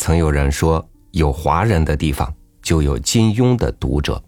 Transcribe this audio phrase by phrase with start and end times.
[0.00, 4.20] 曾有人说，有华人的地方就有金庸的读者，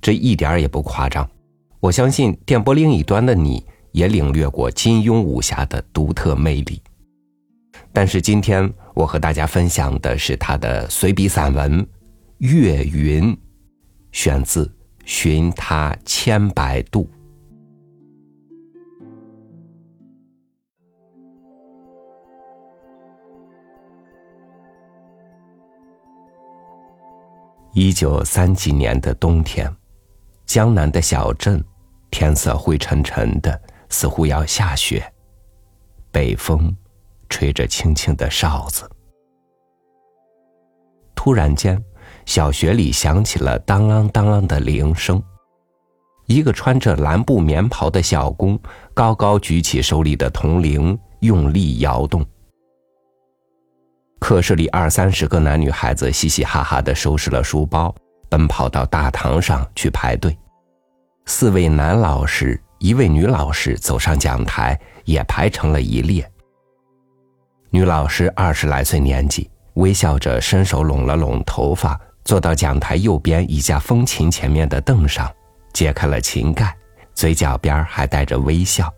[0.00, 1.24] 这一点也不夸张。
[1.78, 6.82] 我相信电波另一端的你也领略过金庸武侠的独特魅力。
[7.92, 11.80] 但是今天我和大家分享的是他的随笔散文
[12.38, 13.32] 《月云》，
[14.10, 14.64] 选自
[15.04, 17.08] 《寻他千百度》。
[27.78, 29.70] 一九三几年的冬天，
[30.46, 31.62] 江南的小镇，
[32.10, 35.04] 天色灰沉沉的，似乎要下雪。
[36.10, 36.74] 北风
[37.28, 38.90] 吹着轻轻的哨子。
[41.14, 41.78] 突然间，
[42.24, 45.22] 小学里响起了当啷当啷的铃声。
[46.24, 48.58] 一个穿着蓝布棉袍的小工
[48.94, 52.24] 高高举起手里的铜铃，用力摇动。
[54.26, 57.94] 课室里二三十个男女孩子嘻嘻哈哈的收拾了书包，
[58.28, 60.36] 奔跑到大堂上去排队。
[61.26, 66.28] 四位男老师，一位女老师走上讲台，也排成了一列。
[67.70, 75.32] 女老师二十来岁年纪，微笑着伸手拢了拢头发，坐到讲台右边一架风琴前面的凳上，
[75.72, 76.76] 揭开了琴盖，
[77.14, 78.92] 嘴角边还带着微笑。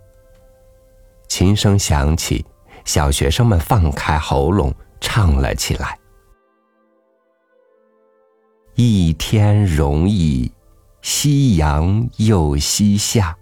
[1.29, 2.47] 琴声响起，
[2.87, 4.75] 小学生们放开喉咙。
[5.01, 5.99] 唱了起来。
[8.75, 10.53] 一天容易，
[11.03, 13.37] 夕阳又西下。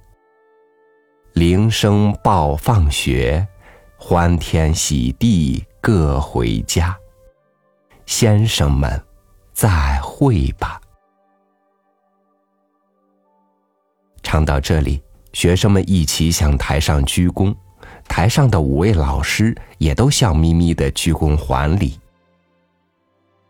[1.35, 3.47] 铃声报放学，
[3.99, 6.99] 欢天喜地各回家。
[8.07, 9.05] 先生们，
[9.53, 10.81] 再会吧。
[14.23, 17.55] 唱到这里，学生们一起向台上鞠躬。
[18.09, 21.99] 台上的五位老师也都笑眯眯的鞠躬还礼。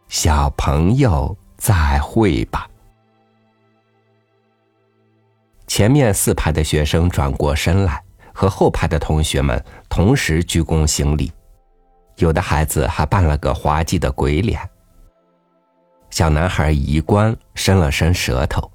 [0.08, 2.68] 小朋友，再会吧。
[5.66, 8.02] 前面四排的学生转过身来，
[8.32, 11.32] 和后排的同学们同时鞠躬行礼，
[12.16, 14.60] 有的孩子还扮了个滑稽的鬼脸。
[16.10, 18.70] 小男孩仪冠伸了伸舌头，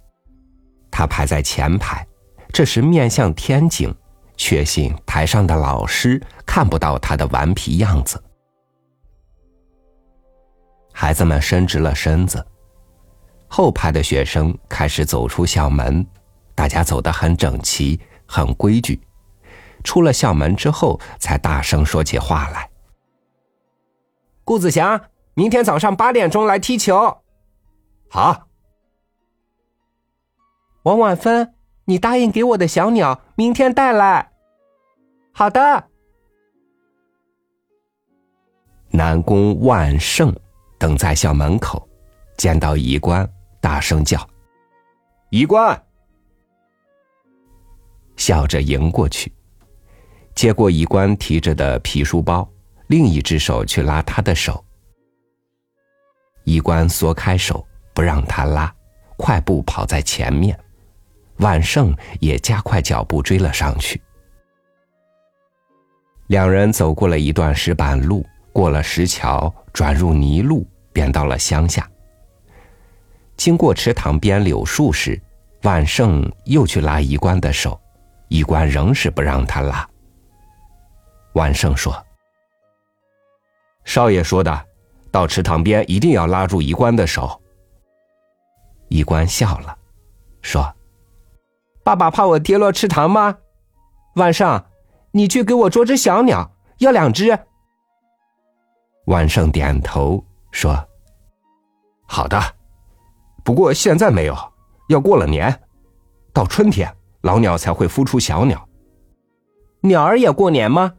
[0.92, 2.06] 他排在前排，
[2.52, 3.94] 这时面向天井。
[4.44, 8.22] 确信台上的老师看不到他的顽皮样子。
[10.92, 12.44] 孩子们伸直了身子，
[13.48, 16.04] 后排的学生开始走出校门，
[16.56, 19.00] 大家走得很整齐，很规矩。
[19.84, 22.68] 出了校门之后，才大声说起话来。
[24.44, 25.02] 顾子祥，
[25.36, 27.20] 明天早上八点钟来踢球。
[28.10, 28.48] 好。
[30.82, 31.54] 王婉芬，
[31.86, 34.31] 你答应给我的小鸟，明天带来。
[35.32, 35.88] 好的。
[38.90, 40.36] 南宫万盛
[40.78, 41.88] 等在校门口，
[42.38, 43.28] 见到仪官，
[43.62, 44.28] 大声叫
[45.32, 45.82] ：“仪官！”
[48.18, 49.34] 笑着迎过去，
[50.36, 52.48] 接过仪官提着的皮书包，
[52.88, 54.64] 另一只手去拉他的手。
[56.44, 58.72] 仪官缩开手，不让他拉，
[59.16, 60.60] 快步跑在前面。
[61.38, 64.00] 万盛也加快脚步追了上去。
[66.32, 71.86] 两人走过了一段石板路，过了石桥，转入泥路，便到了乡下。
[73.36, 75.22] 经过池塘边柳树时，
[75.64, 77.78] 万盛又去拉医官的手，
[78.30, 79.86] 医官仍是不让他拉。
[81.34, 81.94] 万盛说
[83.84, 84.66] ：“少爷说的，
[85.12, 87.42] 到池塘边一定要拉住医官的手。”
[88.88, 89.78] 医官笑了，
[90.42, 90.74] 说
[91.84, 93.38] ：“爸爸怕我跌落池塘吗？”
[94.16, 94.64] 万盛。
[95.12, 97.38] 你去给我捉只小鸟，要两只。
[99.08, 100.88] 万胜点头说
[102.08, 102.40] ：“好的，
[103.44, 104.38] 不过现在没有，
[104.88, 105.62] 要过了年，
[106.32, 106.90] 到春天
[107.22, 108.68] 老鸟才会孵出小鸟。
[109.82, 110.94] 鸟儿也过年吗？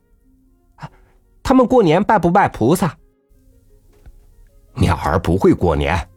[1.43, 2.95] 他们过年拜不拜菩萨？
[4.75, 6.09] 鸟儿不会过年，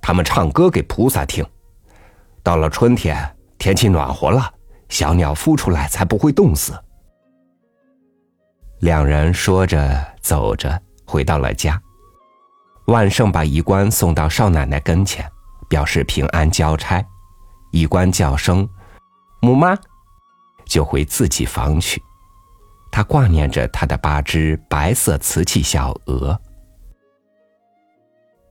[0.00, 1.44] 他们唱歌给菩萨听。
[2.42, 4.54] 到了春天，天气暖和了，
[4.88, 6.72] 小鸟孵出来才不会冻死。”
[8.84, 11.80] 两人说着走着，回到了家。
[12.88, 15.26] 万盛把仪官送到少奶奶跟前，
[15.70, 17.02] 表示平安交差。
[17.70, 18.68] 仪官叫声
[19.40, 19.74] “母妈”，
[20.68, 21.98] 就回自己房去。
[22.92, 26.38] 他挂念着他的八只白色瓷器小鹅。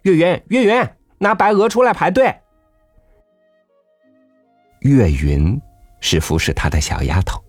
[0.01, 2.36] 月圆，月圆，拿白鹅出来排队。
[4.79, 5.62] 月云
[6.00, 7.39] 是服侍他的小丫头，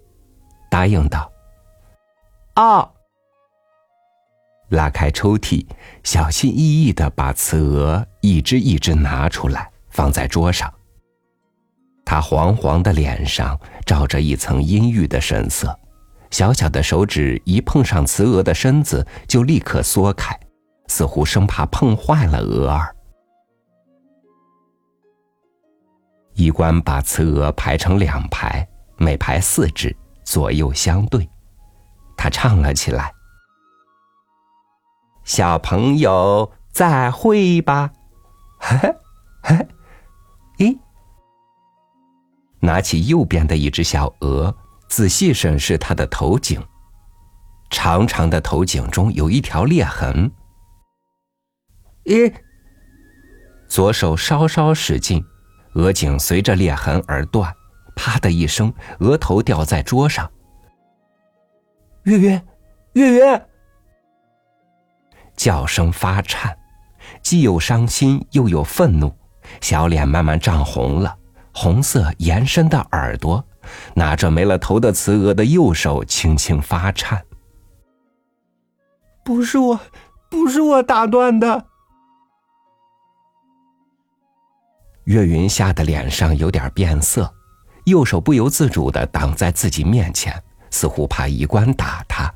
[0.70, 1.30] 答应道。
[2.56, 2.88] 哦，
[4.68, 5.66] 拉开抽屉，
[6.04, 10.72] 小心翼翼的把雌鹅一只一只拿出来，放在桌上。
[12.04, 15.76] 他黄黄的脸上罩着一层阴郁的神色，
[16.30, 20.38] 小小的手指一碰上雌鹅的身子，就立刻缩开，
[20.86, 22.94] 似乎生怕碰坏了鹅儿。
[26.34, 31.28] 医官把雌鹅排成两排，每排四只，左右相对。
[32.16, 33.12] 他唱了起来
[35.24, 37.90] ：“小朋友再会吧。
[38.58, 38.96] ”嘿嘿
[39.42, 39.68] 嘿，
[40.58, 40.78] 咦？
[42.60, 44.54] 拿起右边的一只小鹅，
[44.88, 46.62] 仔细审视它的头颈。
[47.70, 50.30] 长长的头颈中有一条裂痕。
[52.04, 52.32] 咦？
[53.68, 55.24] 左手稍稍使劲，
[55.74, 57.52] 鹅颈随着裂痕而断，
[57.96, 60.30] 啪的一声，额头掉在桌上。
[62.04, 62.42] 月月，
[62.92, 63.46] 月月，
[65.36, 66.54] 叫声发颤，
[67.22, 69.10] 既有伤心又有愤怒，
[69.62, 71.16] 小脸慢慢涨红了。
[71.54, 73.42] 红色延伸的耳朵，
[73.94, 77.24] 拿着没了头的雌鹅的右手轻轻发颤。
[79.24, 79.80] 不是我，
[80.28, 81.64] 不是我打断的。
[85.04, 87.32] 岳云吓得脸上有点变色，
[87.84, 90.42] 右手不由自主的挡在自己面前，
[90.74, 92.28] 似乎怕医官打他。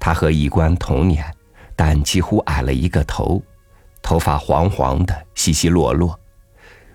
[0.00, 1.24] 他和医官同年，
[1.76, 3.40] 但几乎矮了一个头，
[4.02, 6.18] 头发黄黄的，稀稀落落。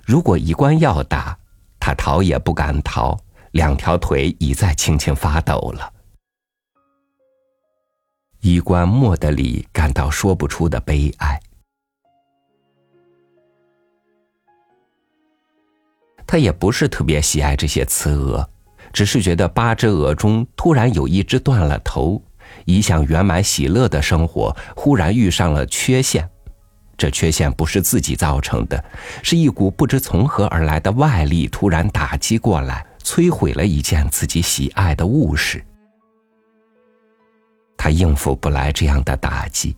[0.06, 1.40] 如果医官要打，
[1.80, 3.18] 他逃也不敢逃，
[3.52, 5.94] 两条腿已在轻轻发抖了。
[8.42, 11.40] 医官莫德里感到说不出的悲哀。
[16.26, 18.50] 他也不是特别喜爱这些雌鹅，
[18.94, 22.22] 只是觉得八只鹅中突然有一只断了头，
[22.66, 26.28] 一向圆满喜乐的生活忽然遇上了缺陷。
[26.98, 28.84] 这缺陷不是自己造成的，
[29.22, 35.64] 是一股不知从何而来的外力突然打击过来，摧毁了一件自己喜爱的物事。
[37.78, 39.76] 他应付不来这样的打击。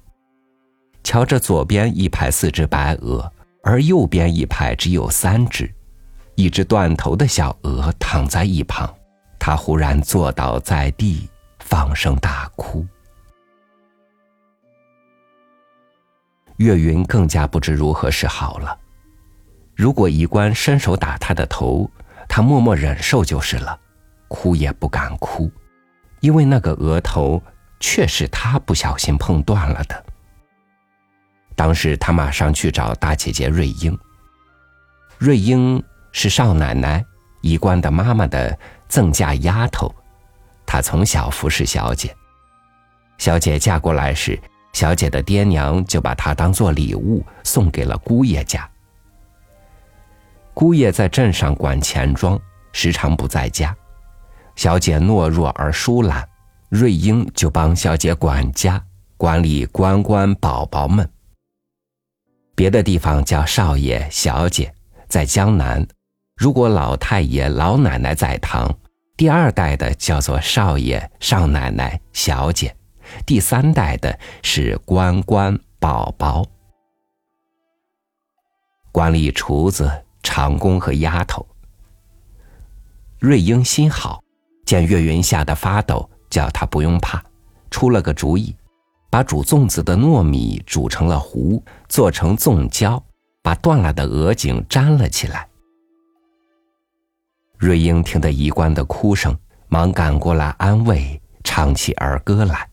[1.03, 3.29] 瞧着左边一排四只白鹅，
[3.63, 5.69] 而右边一排只有三只，
[6.35, 8.89] 一只断头的小鹅躺在一旁，
[9.50, 12.86] 他忽然坐倒在地，放声大哭。
[16.57, 18.78] 岳云更加不知如何是好了。
[19.75, 21.90] 如果医官伸手打他的头，
[22.28, 23.80] 他默默忍受就是了，
[24.28, 25.51] 哭也不敢哭，
[26.19, 27.42] 因为那个额头
[27.80, 30.06] 却是他不小心碰断了的。
[31.56, 33.98] 当时他马上去找大姐姐瑞英。
[35.18, 37.04] 瑞英是少奶奶
[37.42, 38.56] 医官的妈妈的
[38.89, 39.89] 赠嫁丫头，
[40.65, 42.13] 她从小服侍小姐。
[43.18, 44.38] 小姐嫁过来时。
[44.71, 48.69] 小姐的爹娘就把她当做礼物送给了姑爷家。
[50.53, 52.39] 姑爷在镇上管钱庄，
[52.71, 53.75] 时常不在家。
[54.56, 56.24] 小姐懦弱而疏懒，
[56.69, 58.80] 瑞英就帮小姐管家，
[59.18, 61.09] 管理关关宝宝们。
[62.53, 64.71] 别的地方叫少爷、小姐，
[65.07, 65.86] 在江南，
[66.39, 68.74] 如果老太爷、老奶奶在堂，
[69.18, 72.74] 第二代的叫做少爷、少奶奶、小姐。
[73.25, 76.46] 第三代的是关关宝宝，
[78.89, 79.91] 管理厨子、
[80.24, 81.46] 长工和丫头。
[83.19, 84.24] 瑞英心好，
[84.65, 87.22] 见岳云吓得发抖，叫他不用怕，
[87.69, 88.55] 出了个主意，
[89.10, 93.03] 把煮粽子的糯米煮成了糊，做成粽胶，
[93.43, 95.49] 把断了的鹅颈粘了起来。
[97.60, 99.38] 瑞英听得一关的哭声，
[99.68, 102.70] 忙赶过来安慰，唱起儿歌来。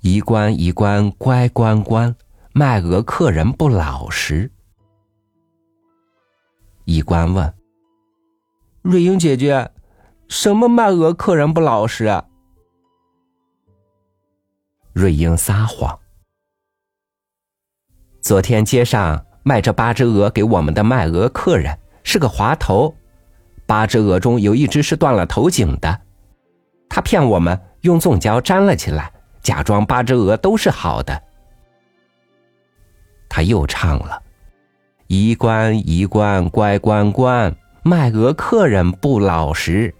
[0.00, 2.16] 一关一关乖关关，
[2.54, 4.50] 卖鹅客人不老实。
[6.86, 7.54] 一关问
[8.80, 9.70] ：“瑞英姐姐，
[10.28, 12.24] 什么卖鹅客人不老实？”啊？”
[14.94, 16.00] 瑞英撒谎
[18.22, 22.96] ：“昨天街上卖这八只鹅给我们的卖鹅客人是个滑头，
[23.66, 26.00] 八只鹅中有一只是断了头颈的，
[26.88, 31.22] 他骗我们用粽胶粘了起来。”假装八只鹅都是好的，
[33.28, 34.22] 他又唱了
[35.06, 39.94] ：“一关一关乖关关，卖鹅客人不老实。”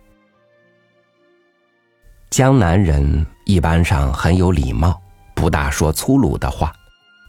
[2.29, 5.01] 江南人一般上很有礼貌，
[5.35, 6.73] 不大说粗鲁的话，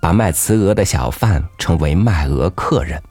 [0.01, 3.01] 把卖雌鹅的小贩称为卖鹅客人。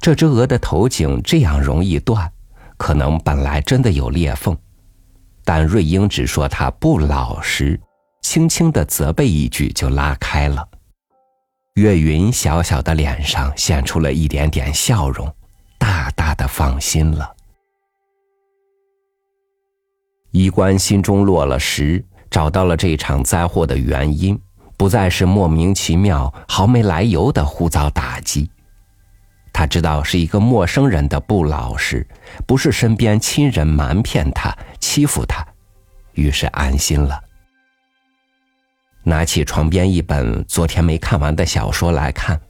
[0.00, 2.32] 这只鹅的头颈这样容易断，
[2.78, 4.56] 可能本来真的有裂缝。
[5.44, 7.78] 但瑞英只说他不老实，
[8.22, 10.66] 轻轻的责备一句就拉开了。
[11.74, 15.30] 岳云小小的脸上现出了一点点笑容，
[15.78, 17.36] 大大的放心了。
[20.30, 24.38] 医官心中落了实，找到了这场灾祸的原因，
[24.76, 28.50] 不再是莫名其妙、毫没来由的胡遭打击。
[29.60, 32.06] 他知道是一个陌生人的不老实，
[32.46, 35.46] 不是身边亲人瞒骗他、欺负他，
[36.14, 37.22] 于是安心了。
[39.02, 42.40] 拿起床边一本昨天没看完的小说来看，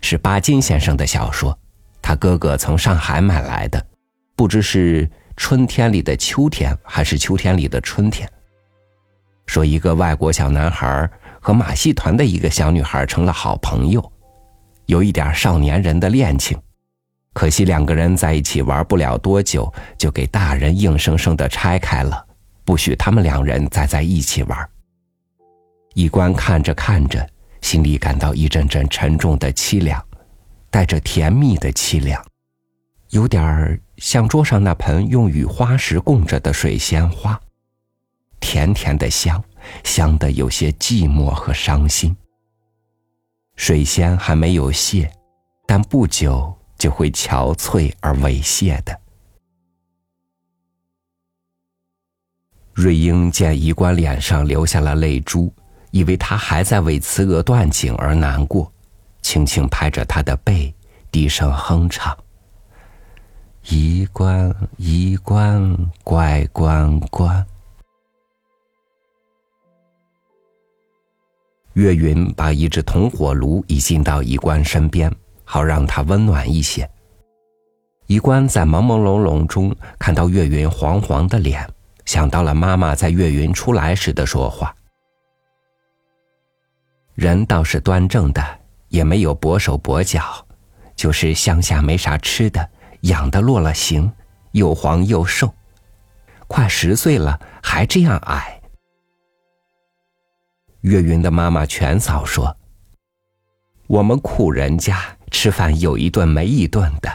[0.00, 1.58] 是巴金先生的小说，
[2.00, 3.84] 他哥哥从上海买来的，
[4.36, 8.30] 不知是春天里的秋天还是秋天里的春天。
[9.46, 11.10] 说一个外国小男孩
[11.40, 14.09] 和马戏团的一个小女孩成了好朋友。
[14.90, 16.60] 有一点少年人的恋情，
[17.32, 22.26] 可惜两个人在一起玩不了多久，就给大人硬生生的拆开了，
[22.64, 24.68] 不许他们两人再在一起玩。
[25.94, 27.24] 一官看着看着，
[27.60, 30.04] 心里感到一阵阵沉重的凄凉，
[30.70, 32.20] 带着甜蜜的凄凉，
[33.10, 37.40] 有点儿像桌上那盆用雨花石供着的水仙花，
[38.40, 39.40] 甜甜的香，
[39.84, 42.16] 香的有些寂寞和伤心。
[43.60, 45.12] 水仙还没有谢，
[45.66, 49.00] 但不久就会憔悴而猥亵的。
[52.72, 55.52] 瑞英见医官脸上流下了泪珠，
[55.90, 58.72] 以为他还在为慈娥断颈而难过，
[59.20, 60.74] 轻轻拍着他的背，
[61.12, 62.16] 低声哼唱
[63.68, 67.44] ：“医官，医官，乖乖乖。”
[71.74, 75.10] 岳云把一只铜火炉移进到医官身边，
[75.44, 76.88] 好让他温暖一些。
[78.06, 81.64] 医官在朦朦胧胧中看到岳云黄黄的脸，
[82.06, 84.74] 想到了妈妈在岳云出来时的说话。
[87.14, 88.44] 人倒是端正的，
[88.88, 90.44] 也没有跛手跛脚，
[90.96, 92.68] 就是乡下没啥吃的，
[93.02, 94.10] 养的落了形，
[94.52, 95.54] 又黄又瘦，
[96.48, 98.59] 快十岁了还这样矮。
[100.82, 102.56] 岳云的妈妈全嫂说
[103.86, 104.98] ：“我们苦人家
[105.30, 107.10] 吃饭有一顿没一顿的，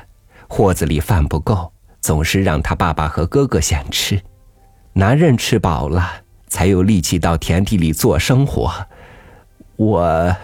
[0.47, 4.21] 货子里饭不够，总是让他爸爸和哥哥先吃。
[4.93, 8.71] 男人吃饱了才有力气到田地里做生活。
[9.77, 10.35] 我，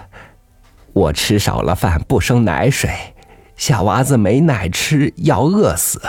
[0.93, 2.89] 我吃少了饭不生奶水，
[3.55, 6.01] 小娃子没奶吃要饿死，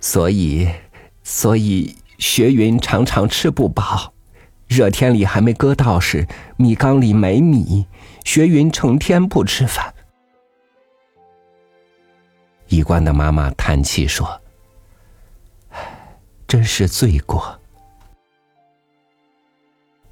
[0.00, 0.68] 所以，
[1.22, 4.11] 所以学云常常吃不饱。”
[4.72, 6.26] 热天里还没割稻时，
[6.56, 7.86] 米缸里没米，
[8.24, 9.94] 学云成天不吃饭。
[12.68, 14.40] 医官的妈妈叹气说
[16.48, 17.60] ：“真是罪过。”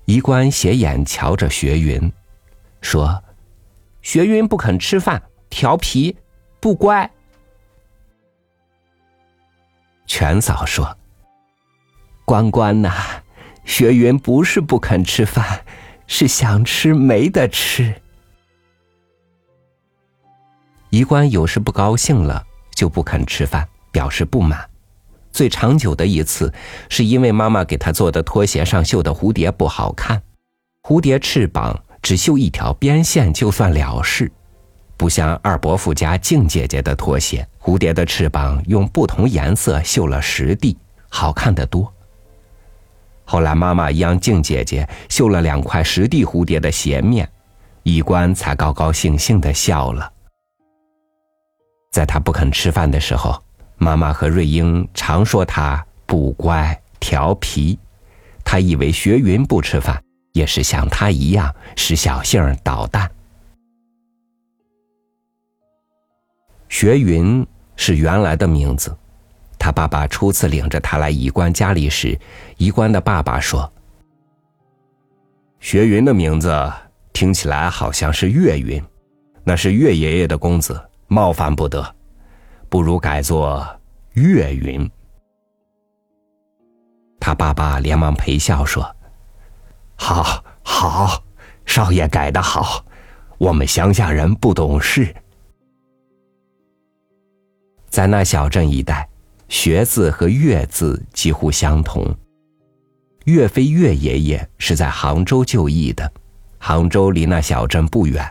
[0.04, 2.12] 医官斜眼瞧着学云，
[2.82, 3.24] 说
[4.02, 6.14] ：“学云不肯吃饭，调皮，
[6.60, 7.10] 不乖。”
[10.04, 10.98] 全嫂说
[12.26, 12.92] ：“关关呐。”
[13.64, 15.64] 学云不是不肯吃饭，
[16.06, 17.94] 是想吃没得吃。
[20.90, 24.68] 医官有时不高兴了，就不肯吃饭，表示不满。
[25.32, 26.52] 最长久的一次，
[26.88, 30.20] 是因为妈妈给他做的拖鞋上绣的蝴蝶不好看，
[30.82, 34.32] 蝴蝶翅膀只绣一条边线就算了事，
[34.96, 40.76] 不像二伯父家静姐姐的拖鞋，蝴蝶的翅膀用不同颜色绣了十地，
[41.08, 41.94] 好看的多。
[43.30, 47.30] 后来，妈妈央静姐姐绣了两块实地蝴蝶的鞋面，
[47.84, 50.12] 医官才高高兴兴的笑了。
[51.92, 53.40] 在他不肯吃饭的时候，
[53.78, 57.78] 妈妈和瑞英常说他不乖、调皮。
[58.44, 63.08] 他以为学云不吃饭也是像他一样使小性捣蛋。
[66.68, 67.46] 学云
[67.76, 68.92] 是原来的名字。
[69.60, 72.18] 他爸爸初次领着他来医官家里时，
[72.56, 73.70] 医官的爸爸说
[75.60, 76.50] ：“学云的名字
[77.12, 78.82] 听起来好像是岳云，
[79.44, 81.94] 那是岳爷爷的公子，冒犯不得，
[82.70, 83.62] 不如改作
[84.14, 84.90] 岳云。”
[87.20, 88.96] 他爸爸连忙陪笑说
[89.94, 91.22] ：“好，好，
[91.66, 92.82] 少爷改的好，
[93.36, 95.14] 我们乡下人不懂事，
[97.90, 99.06] 在那小镇一带。”
[99.50, 102.06] 学字和岳字几乎相同。
[103.24, 106.10] 岳飞岳爷爷是在杭州就义的，
[106.56, 108.24] 杭州离那小镇不远，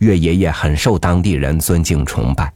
[0.00, 2.52] 岳爷爷很受当地人尊敬崇拜。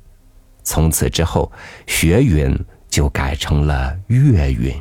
[0.64, 1.50] 从此之后，
[1.86, 2.54] 学云
[2.88, 4.74] 就改成了岳云。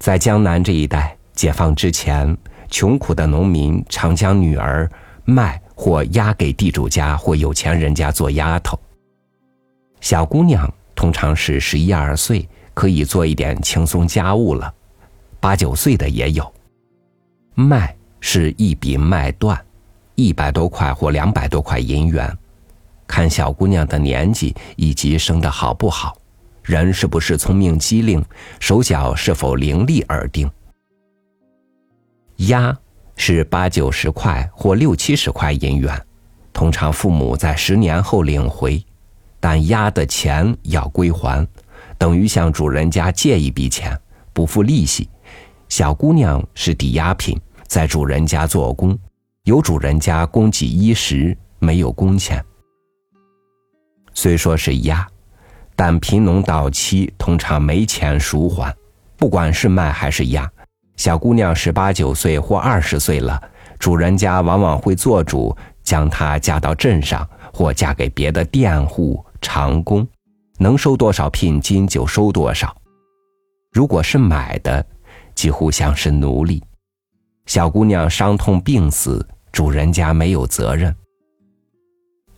[0.00, 2.36] 在江南这一带，解放之前，
[2.68, 4.90] 穷苦的农民常将女儿
[5.24, 8.78] 卖或押给地主家或有钱人家做丫头。
[10.00, 14.70] 小姑娘通常是十一二岁，可以做一点轻松家务了；
[15.40, 16.52] 八九岁的也有。
[17.54, 19.58] 卖是一笔卖断，
[20.14, 22.30] 一百多块或两百多块银元，
[23.06, 26.14] 看小姑娘的年纪以及生的好不好。
[26.62, 28.22] 人是不是聪明机灵，
[28.60, 30.50] 手脚是否伶俐而定。
[32.48, 32.76] 押
[33.16, 35.98] 是八九十块或六七十块银元，
[36.52, 38.84] 通常父母在十年后领回，
[39.40, 41.44] 但押的钱要归还，
[41.98, 43.98] 等于向主人家借一笔钱，
[44.32, 45.08] 不付利息。
[45.68, 48.96] 小姑娘是抵押品，在主人家做工，
[49.44, 52.44] 由主人家供给衣食，没有工钱。
[54.14, 55.06] 虽说是押。
[55.76, 58.70] 但贫农到期通常没钱赎还，
[59.16, 60.46] 不管是卖还是押，
[60.98, 63.40] 小姑娘十八九岁或二十岁了，
[63.78, 70.06] 主人家往往会做主将她嫁到镇上，或嫁给别的佃户、长工，
[70.58, 72.74] 能收多少聘金就收多少。
[73.72, 74.84] 如果是买的，
[75.34, 76.62] 几乎像是奴隶。
[77.46, 80.94] 小姑娘伤痛病死，主人家没有责任。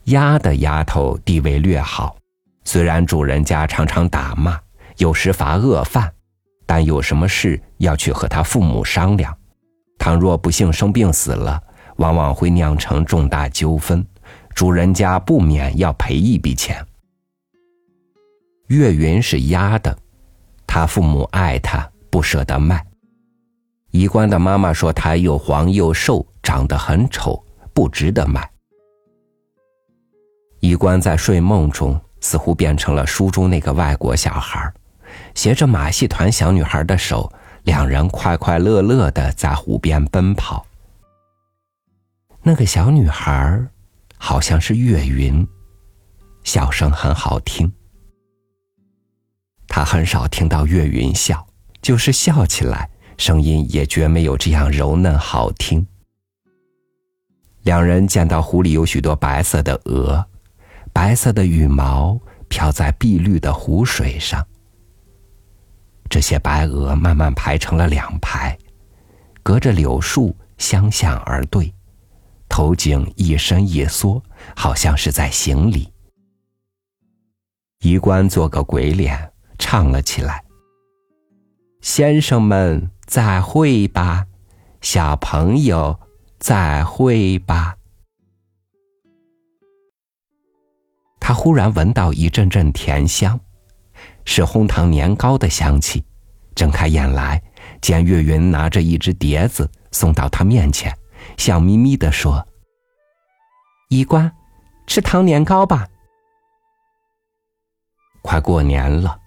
[0.04, 2.16] 丫的丫头地位略好。
[2.64, 4.59] 虽然主人家常常打骂，
[4.97, 6.12] 有时罚饿饭，
[6.64, 9.37] 但有什么事要去和他父母商量。
[9.99, 11.61] 倘若不幸生病死了，
[11.97, 14.06] 往往会酿成重大纠纷，
[14.54, 16.85] 主人家不免要赔一笔钱。
[18.69, 19.97] 岳云是押的，
[20.66, 22.85] 他父母爱他，不舍得卖。
[23.90, 28.50] 衣冠的妈妈说他又黄又瘦，长得很丑，不值得卖。
[30.61, 32.00] 衣冠在睡梦中。
[32.25, 34.73] 似乎变成了书中那个外国小孩，
[35.35, 37.28] 携着马戏团小女孩的手，
[37.64, 40.64] 两人快快乐乐的在湖边奔跑。
[42.40, 43.61] 那个小女孩
[44.16, 45.44] 好像是岳云，
[46.44, 47.72] 笑声很好听。
[49.74, 51.46] 他很少听到岳云笑，
[51.80, 55.87] 就是笑起来，声音也绝没有这样柔嫩好听。
[57.62, 60.22] 两人见到湖里有许多白色的鹅。
[60.92, 64.46] 白色的羽毛飘在碧绿的湖水上，
[66.11, 68.54] 这些白鹅慢慢排成了两排，
[69.42, 71.72] 隔着柳树相向而对，
[72.46, 74.22] 头颈一伸一缩，
[74.54, 75.90] 好像是在行礼。
[77.80, 80.44] 衣冠做个鬼脸，唱了起来
[81.80, 84.26] ：“先生们再会吧，
[84.80, 85.98] 小朋友
[86.38, 87.76] 再会吧。”
[91.20, 93.38] 他忽然闻到一阵阵甜香，
[94.24, 96.04] 是红糖年糕的香气。
[96.54, 97.42] 睁开眼来，
[97.80, 100.94] 见岳云拿着一只碟子送到他面前，
[101.38, 102.46] 笑眯眯地说
[103.88, 104.30] ：“衣冠，
[104.86, 105.88] 吃糖年糕吧。”
[108.20, 109.18] 快过年了，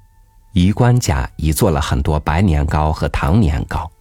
[0.56, 3.92] 衣冠家已做了很多白年糕和糖年糕。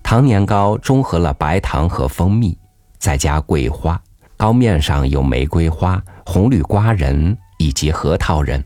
[0.00, 2.56] 糖年糕中和了白糖和蜂蜜，
[3.00, 4.00] 再加桂花。
[4.36, 8.64] 糕面上有玫瑰花、红绿瓜仁以及核桃仁。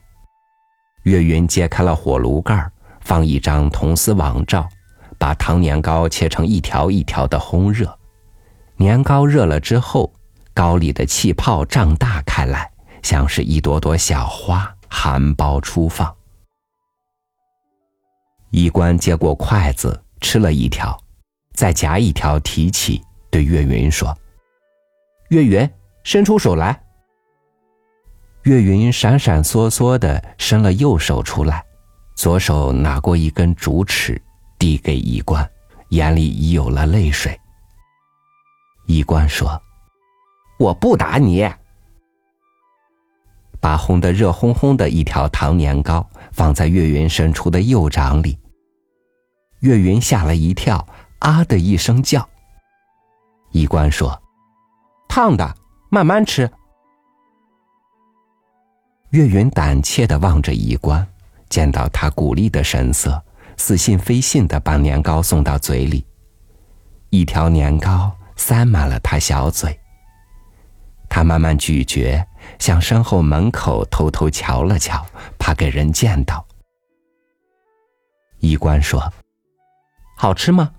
[1.05, 4.69] 岳云揭开了火炉盖放一张铜丝网罩，
[5.17, 7.99] 把糖年糕切成一条一条的烘热。
[8.77, 10.13] 年糕热了之后，
[10.53, 12.71] 糕里的气泡胀大开来，
[13.03, 16.15] 像是一朵朵小花，含苞初放。
[18.51, 20.99] 衣冠接过筷子吃了一条，
[21.55, 24.17] 再夹一条提起，对岳云说。
[25.29, 25.69] 岳云
[26.03, 26.81] 伸出手来。
[28.43, 31.65] 岳云闪闪烁烁的伸了右手出来，
[32.17, 34.21] 左手拿过一根竹尺，
[34.59, 35.49] 递给衣冠，
[35.91, 37.39] 眼里已有了泪水。
[38.87, 39.63] 衣冠说
[40.59, 41.49] ：“我不打你。”
[43.61, 48.39] 把烘得热烘烘的一条糖年糕放在岳云伸出的右掌里。
[49.61, 50.87] 岳云吓了一跳，
[51.19, 52.29] 啊的一声叫。
[53.53, 54.21] 衣冠说。
[55.09, 55.57] 烫的，
[55.91, 56.49] 慢慢吃。
[59.11, 61.05] 岳云胆怯的望着衣冠，
[61.49, 63.21] 见到他鼓励的神色，
[63.57, 66.07] 似信非信的把年糕送到嘴里。
[67.09, 69.77] 一条年糕塞满了他小嘴。
[71.09, 72.25] 他慢慢咀嚼，
[72.59, 75.07] 向身后门口偷偷瞧了瞧，
[75.39, 76.45] 怕给人见到。
[78.39, 79.13] 医官说
[80.17, 80.71] ：“好吃吗？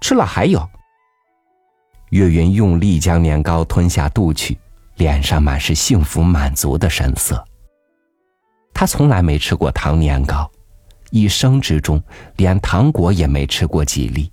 [0.00, 0.68] 吃了还有。”
[2.10, 4.56] 岳云用力将年糕吞下肚去，
[4.96, 7.44] 脸上满是幸福满足的神色。
[8.72, 10.50] 他从来没吃过糖年糕，
[11.10, 12.02] 一生之中
[12.36, 14.30] 连糖果也没吃过几粒。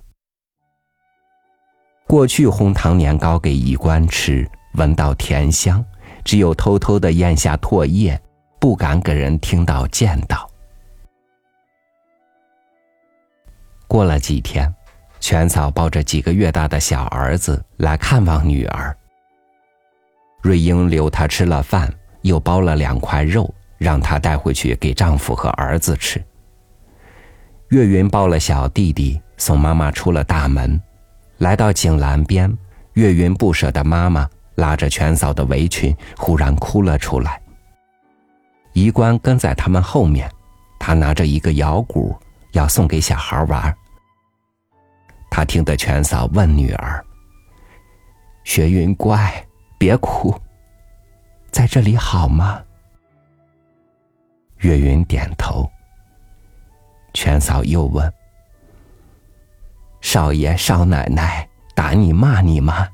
[2.06, 5.82] 过去烘糖年糕给姨官吃，闻到甜香，
[6.24, 8.20] 只有偷偷的咽下唾液，
[8.58, 10.50] 不敢给人听到见到。
[13.86, 14.74] 过了几天，
[15.20, 18.96] 全嫂抱着几个月大的小儿子来看望女儿。
[20.42, 26.22] 瑞英留她吃了饭，又包了两块肉，让她带回去给丈夫和儿子吃。
[27.68, 30.80] 岳云抱了小弟弟，送妈妈出了大门，
[31.38, 32.52] 来到井栏边，
[32.94, 37.40] 岳云不舍的妈妈拉着全嫂的围裙，忽然哭了出来。
[38.72, 40.30] 姨官跟在他们后面，
[40.78, 42.16] 他拿着一个摇鼓，
[42.52, 43.74] 要送给小孩玩。
[45.30, 47.04] 他听得全嫂问女儿
[48.44, 49.32] ：“雪云乖，
[49.78, 50.32] 别哭，
[51.50, 52.62] 在这里好吗？”
[54.58, 55.68] 岳云点头。
[57.12, 58.12] 全嫂又问
[60.00, 62.88] ：“少爷少奶奶打你骂你吗？”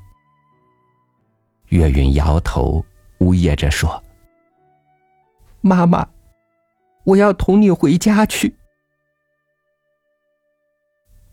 [1.71, 2.85] 岳云摇头，
[3.19, 4.03] 呜咽着说
[5.61, 6.05] ：“妈妈，
[7.05, 8.53] 我要同你回家去。”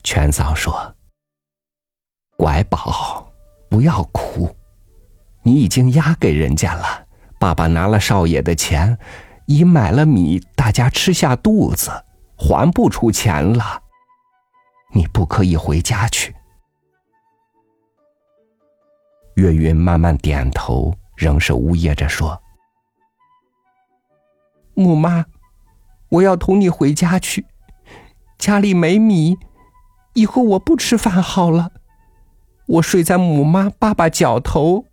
[0.05, 0.94] 全嫂说。
[2.37, 3.33] 乖宝，
[3.68, 4.48] 不要哭，
[5.42, 7.05] 你已经押给人家了。
[7.40, 8.96] 爸爸拿了少爷的钱，
[9.46, 11.90] 已买了米，大家吃下肚子，
[12.37, 13.83] 还不出钱了。
[14.94, 16.33] 你不可以回家去。
[19.38, 22.42] 岳云慢慢点头，仍是呜咽着说
[24.74, 25.24] ：“母妈，
[26.09, 27.46] 我要同你回家去。
[28.37, 29.38] 家里没米，
[30.14, 31.70] 以后我不吃饭好了。”
[32.66, 34.85] 我睡在母妈、爸爸脚头。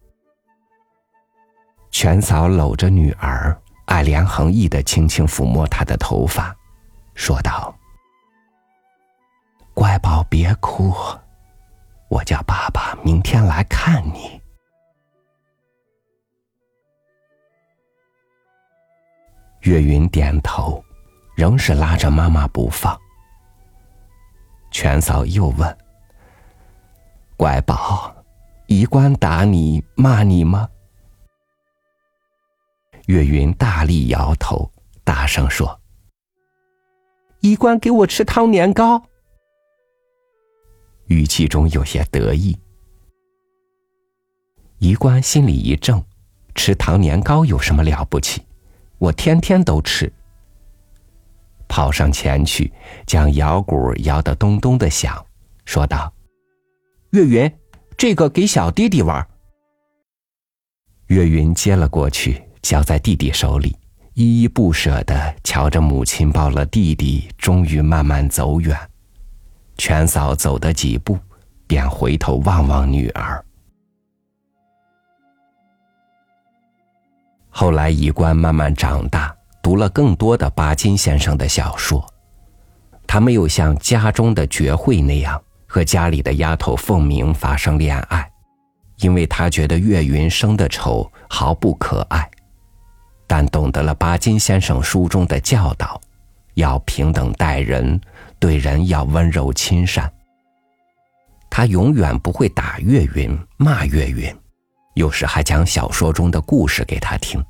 [1.90, 6.56] 全嫂搂着女儿，爱怜横溢的轻轻抚摸她的头发，
[7.16, 7.76] 说道
[9.74, 10.94] ：“乖宝，别哭，
[12.08, 14.42] 我叫爸爸明天来看你。”
[19.62, 20.84] 岳云点头，
[21.36, 22.96] 仍是拉着妈妈不放。
[24.72, 25.78] 全嫂又问。
[27.38, 28.16] 乖宝，
[28.68, 30.70] 姨官打你骂你吗？
[33.08, 34.72] 岳云大力摇头，
[35.04, 35.82] 大声说
[37.42, 39.02] ：“姨官给我吃汤年糕。”
[41.08, 42.58] 语气中有些得意。
[44.80, 46.04] 姨官心里一怔，
[46.54, 48.42] 吃糖年糕有什么了不起？
[48.98, 50.12] 我天天都吃。
[51.68, 52.72] 跑上前去，
[53.06, 55.26] 将摇鼓摇得咚咚的响，
[55.66, 56.14] 说道。
[57.12, 57.52] 岳云，
[57.98, 59.26] 这个给小弟弟玩。
[61.08, 63.76] 岳云接了过去，交在弟弟手里，
[64.14, 68.78] 依依不舍的瞧着母亲抱了弟弟，终于慢慢走远。
[69.78, 71.18] 全嫂走的几步，
[71.68, 73.44] 便回头望望女儿。
[77.50, 82.06] 后来，姨官慢慢长大，读了更多的巴金先生的小说，
[83.08, 85.42] 他没有像家中的绝慧那样。
[85.68, 88.32] 和家里的丫头凤鸣发生恋爱，
[89.00, 92.32] 因为他觉得岳云生的丑，毫不可爱。
[93.28, 96.00] 但懂得了巴金先生书中的教导，
[96.54, 98.00] 要平等待人，
[98.40, 100.12] 对人要温柔亲善。
[101.50, 104.36] 他永远不会打岳云、骂岳云，
[104.96, 107.44] 有时还讲小说中的故事给他听。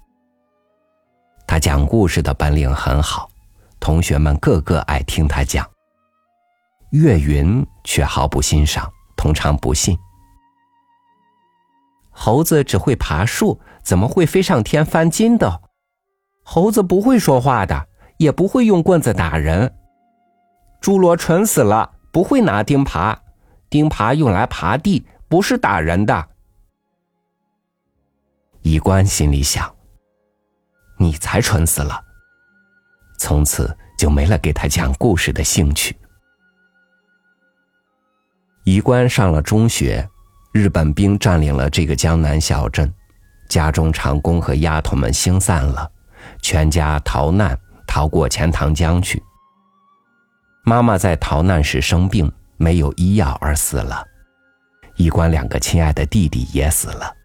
[1.48, 3.30] 他讲故事的本领很好，
[3.80, 5.67] 同学们个个爱听他讲。
[6.91, 9.98] 岳云却毫不欣赏，通常不信。
[12.12, 15.62] 猴子只会爬树，怎么会飞上天翻筋斗？
[16.43, 19.76] 猴子不会说话的，也不会用棍子打人。
[20.86, 23.17] 猪猡蠢死了，不会拿钉耙，
[23.71, 26.28] 钉耙用来耙地，不是打人的。
[28.62, 29.76] 医官心里想：
[31.00, 32.00] 你才蠢死了。
[33.17, 35.98] 从此就没了给他讲故事的兴趣。
[38.63, 40.08] 仪官上了中学，
[40.54, 42.93] 日本兵占领了这个江南小镇，
[43.50, 45.91] 家中长工和丫头们星散了，
[46.43, 49.19] 全家逃难逃过钱塘江去。
[50.67, 54.04] 妈妈在逃难时生病，没有医药而死了，
[54.95, 57.15] 医官两个亲爱的弟弟也死了。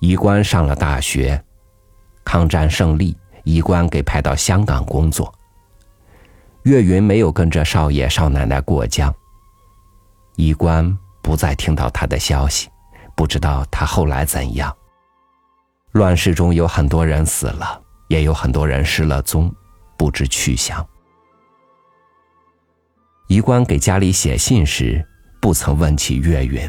[0.00, 1.42] 医官上了大学，
[2.22, 5.32] 抗战胜利，医官给派到香港工作。
[6.64, 9.12] 岳云没有跟着少爷少奶奶过江。
[10.36, 12.68] 医官不再听到他的消息，
[13.16, 14.74] 不知道他后来怎样。
[15.92, 19.50] 乱世中有很多人死了，也有很多人失了踪，
[19.96, 20.86] 不知去向。
[23.30, 25.06] 仪官给家里写信时，
[25.40, 26.68] 不曾问起岳云，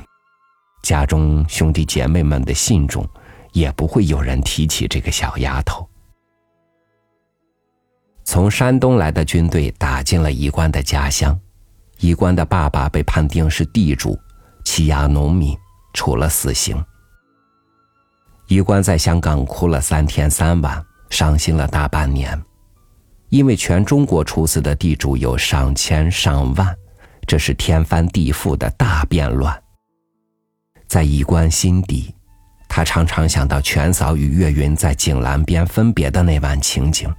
[0.83, 3.03] 家中兄弟姐妹们的信中，
[3.51, 5.89] 也不会有人提起这个小丫头。
[8.23, 11.35] 从山东来的军队打进了仪官的家乡，
[11.97, 14.15] 仪官的爸爸被判定是地主，
[14.63, 15.57] 欺压农民，
[15.95, 16.79] 处了死刑。
[18.45, 22.39] 仪官在香港哭了三天三晚，伤心了大半年。
[23.31, 26.75] 因为全中国出资的地主有上千上万，
[27.25, 29.57] 这是天翻地覆的大变乱。
[30.85, 32.13] 在衣冠心底，
[32.67, 37.09] 他常常想到全嫂与岳云在井栏边分别的那晚情景。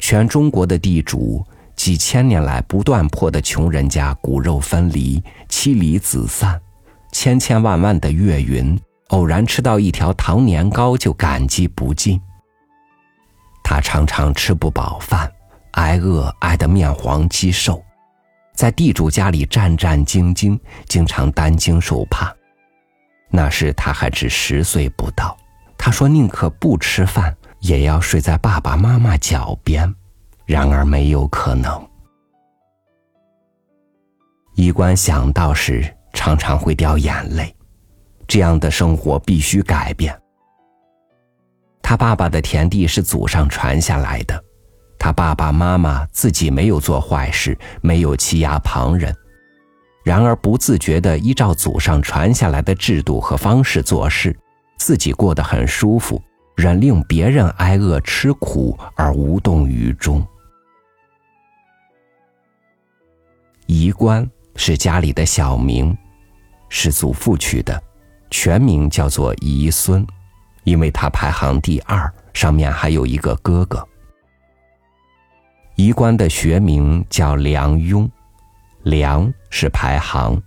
[0.00, 6.60] 全中国的地主几千年来不断破的穷人家骨肉分离、妻离子散，
[7.12, 8.76] 千千万万的岳云
[9.10, 12.20] 偶然吃到一条糖年糕就感激不尽。
[13.72, 15.32] 他常常吃不饱饭，
[15.70, 17.82] 挨饿挨得面黄肌瘦，
[18.54, 22.30] 在地主家里战战兢兢，经常担惊受怕。
[23.30, 25.34] 那时他还只十岁不到，
[25.78, 29.90] 他说宁可不吃饭，也要睡在爸爸妈妈脚边。
[30.44, 31.88] 然而没有可能。
[34.54, 35.82] 衣冠想到时，
[36.12, 37.56] 常常会掉眼泪。
[38.28, 40.14] 这样的生活必须改变。
[41.92, 44.42] 他爸爸的田地是祖上传下来的，
[44.98, 49.14] 他爸爸妈妈自己没有做坏事，没有欺压旁人，
[50.02, 54.34] 然而不自觉地依照祖上传下来的制度和方式做事，
[54.78, 56.18] 自己过得很舒服，
[56.56, 60.26] 忍令别人挨饿吃苦而无动于衷。
[63.66, 64.26] 仪官
[64.56, 65.94] 是家里的小名，
[66.70, 67.78] 是祖父取的，
[68.30, 70.06] 全名叫做仪孙。
[70.64, 73.86] 因为他排行第二，上面还有一个哥哥。
[75.74, 78.08] 衣冠的学名叫梁雍，
[78.82, 80.40] 梁是排行，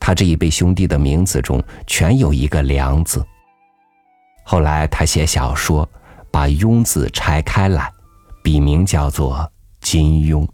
[0.00, 3.24] 他这一辈兄弟的名字中全有一个梁字。
[4.42, 5.88] 后来他写小说，
[6.30, 7.92] 把庸字拆开来，
[8.42, 10.48] 笔名叫做金庸。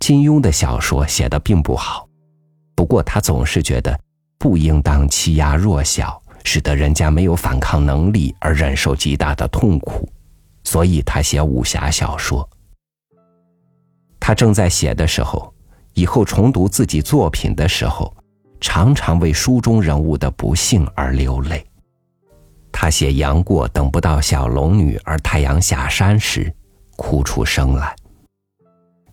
[0.00, 2.06] 金庸的小说写的并不好，
[2.74, 3.98] 不过他总是觉得。
[4.42, 10.08] 不应当欺压弱小，使得人家没有反抗能力而忍受极大的痛苦，
[10.64, 12.46] 所以他写武侠小说。
[14.18, 15.54] 他正在写的时候，
[15.94, 18.12] 以后重读自己作品的时候，
[18.60, 21.64] 常常为书中人物的不幸而流泪。
[22.72, 26.52] 他写杨过等不到小龙女而太阳下山时，
[26.96, 27.94] 哭出声来。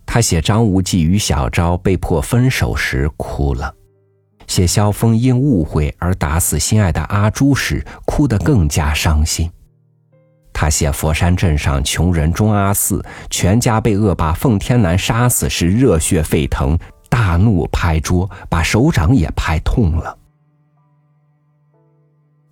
[0.07, 3.75] 他写张无忌与小昭被迫分手时，哭了。
[4.49, 9.49] 写萧峰因误会而打死心爱的阿朱时，哭得更加伤心。
[10.51, 16.77] 他写佛山镇上穷人钟阿四全家被恶霸奉天南杀死时，热血沸腾，
[17.09, 20.17] 大怒拍桌，把手掌也拍痛了。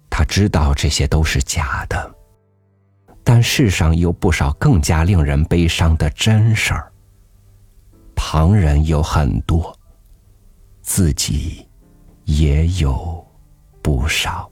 [0.08, 2.16] 他知道这些都是假的，
[3.24, 6.92] 但世上有不少更加令人悲伤的真事儿。
[8.16, 9.76] 旁人有很多，
[10.84, 11.67] 自己。
[12.28, 13.26] 也有
[13.82, 14.52] 不少。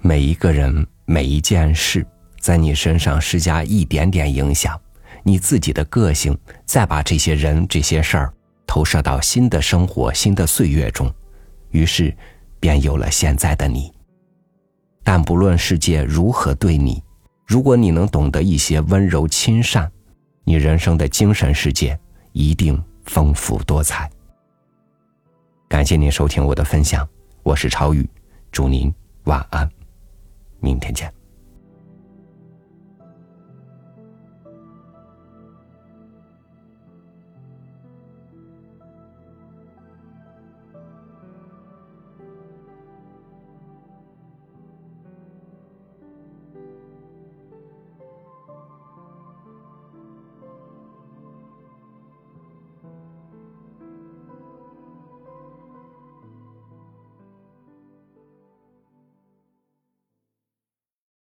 [0.00, 2.06] 每一个人，每一件事，
[2.40, 4.80] 在你身上施加一点点影响，
[5.24, 8.32] 你自己的个性再把这些人、这些事儿
[8.64, 11.12] 投射到新的生活、新的岁月中，
[11.70, 12.16] 于是
[12.60, 13.92] 便有了现在的你。
[15.02, 17.02] 但不论世界如何对你，
[17.46, 19.90] 如果你能懂得一些温柔亲善，
[20.44, 21.98] 你人生的精神世界
[22.32, 24.10] 一定丰富多彩。
[25.68, 27.08] 感谢您收听我的分享，
[27.42, 28.08] 我是超宇，
[28.50, 28.92] 祝您
[29.24, 29.68] 晚安，
[30.60, 31.21] 明天见。